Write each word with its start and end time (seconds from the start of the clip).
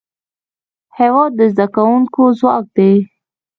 هېواد 0.97 1.31
د 1.39 1.41
زدهکوونکو 1.53 2.21
ځواک 2.39 2.65
دی. 2.77 2.93